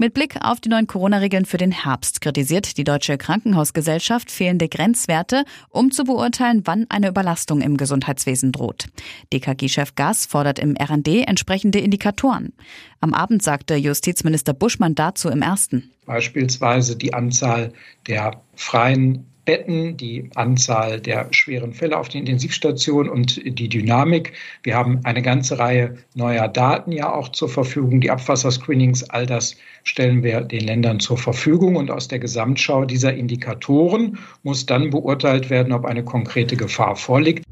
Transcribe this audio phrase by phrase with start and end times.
[0.00, 5.44] Mit Blick auf die neuen Corona-Regeln für den Herbst kritisiert die Deutsche Krankenhausgesellschaft fehlende Grenzwerte,
[5.70, 8.86] um zu beurteilen, wann eine Überlastung im Gesundheitswesen droht.
[9.32, 12.52] DKG-Chef Gass fordert im RND entsprechende Indikatoren.
[13.00, 15.90] Am Abend sagte Justizminister Buschmann dazu im ersten.
[16.06, 17.72] Beispielsweise die Anzahl
[18.06, 24.34] der freien Betten, die Anzahl der schweren Fälle auf den Intensivstationen und die Dynamik.
[24.62, 28.02] Wir haben eine ganze Reihe neuer Daten ja auch zur Verfügung.
[28.02, 31.76] Die Abwasserscreenings, all das stellen wir den Ländern zur Verfügung.
[31.76, 37.42] Und aus der Gesamtschau dieser Indikatoren muss dann beurteilt werden, ob eine konkrete Gefahr vorliegt.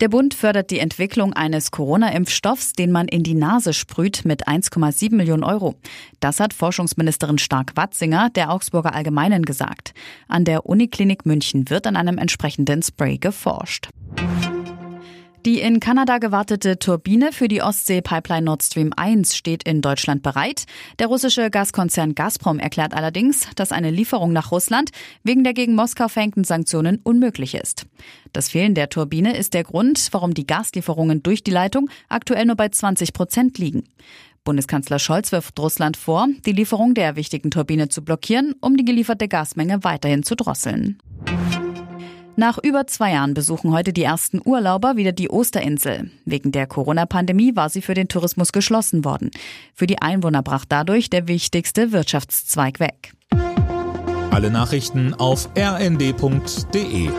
[0.00, 5.14] Der Bund fördert die Entwicklung eines Corona-Impfstoffs, den man in die Nase sprüht, mit 1,7
[5.14, 5.74] Millionen Euro.
[6.20, 9.92] Das hat Forschungsministerin Stark-Watzinger der Augsburger Allgemeinen gesagt.
[10.26, 13.89] An der Uniklinik München wird an einem entsprechenden Spray geforscht.
[15.46, 20.66] Die in Kanada gewartete Turbine für die Ostsee-Pipeline Nord Stream 1 steht in Deutschland bereit.
[20.98, 24.90] Der russische Gaskonzern Gazprom erklärt allerdings, dass eine Lieferung nach Russland
[25.22, 27.86] wegen der gegen Moskau verhängten Sanktionen unmöglich ist.
[28.34, 32.56] Das Fehlen der Turbine ist der Grund, warum die Gaslieferungen durch die Leitung aktuell nur
[32.56, 33.84] bei 20 Prozent liegen.
[34.44, 39.26] Bundeskanzler Scholz wirft Russland vor, die Lieferung der wichtigen Turbine zu blockieren, um die gelieferte
[39.26, 40.98] Gasmenge weiterhin zu drosseln.
[42.40, 46.10] Nach über zwei Jahren besuchen heute die ersten Urlauber wieder die Osterinsel.
[46.24, 49.30] Wegen der Corona-Pandemie war sie für den Tourismus geschlossen worden.
[49.74, 53.12] Für die Einwohner brach dadurch der wichtigste Wirtschaftszweig weg.
[54.30, 57.10] Alle Nachrichten auf rnd.de